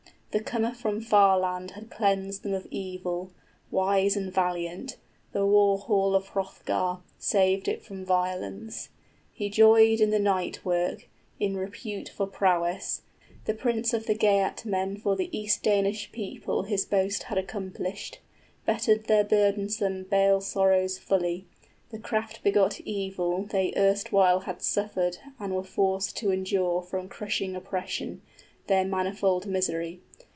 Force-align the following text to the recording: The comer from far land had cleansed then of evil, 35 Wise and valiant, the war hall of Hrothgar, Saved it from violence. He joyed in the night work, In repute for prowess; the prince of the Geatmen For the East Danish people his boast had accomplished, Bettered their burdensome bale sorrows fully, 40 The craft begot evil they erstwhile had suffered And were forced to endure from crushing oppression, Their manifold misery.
The 0.31 0.39
comer 0.39 0.71
from 0.73 1.01
far 1.01 1.37
land 1.37 1.71
had 1.71 1.89
cleansed 1.91 2.43
then 2.43 2.53
of 2.53 2.65
evil, 2.71 3.31
35 3.65 3.71
Wise 3.71 4.15
and 4.15 4.33
valiant, 4.33 4.95
the 5.33 5.45
war 5.45 5.77
hall 5.77 6.15
of 6.15 6.27
Hrothgar, 6.27 6.99
Saved 7.19 7.67
it 7.67 7.83
from 7.83 8.05
violence. 8.05 8.87
He 9.33 9.49
joyed 9.49 9.99
in 9.99 10.09
the 10.09 10.19
night 10.19 10.63
work, 10.63 11.09
In 11.37 11.57
repute 11.57 12.07
for 12.07 12.25
prowess; 12.27 13.01
the 13.43 13.53
prince 13.53 13.93
of 13.93 14.05
the 14.05 14.15
Geatmen 14.15 15.01
For 15.01 15.17
the 15.17 15.37
East 15.37 15.63
Danish 15.63 16.09
people 16.13 16.63
his 16.63 16.85
boast 16.85 17.23
had 17.23 17.37
accomplished, 17.37 18.19
Bettered 18.65 19.07
their 19.07 19.25
burdensome 19.25 20.03
bale 20.03 20.39
sorrows 20.39 20.97
fully, 20.97 21.45
40 21.89 21.89
The 21.97 22.07
craft 22.07 22.41
begot 22.41 22.79
evil 22.85 23.43
they 23.43 23.73
erstwhile 23.75 24.39
had 24.39 24.61
suffered 24.61 25.17
And 25.41 25.53
were 25.53 25.61
forced 25.61 26.15
to 26.19 26.31
endure 26.31 26.81
from 26.81 27.09
crushing 27.09 27.53
oppression, 27.53 28.21
Their 28.67 28.85
manifold 28.85 29.45
misery. 29.45 29.99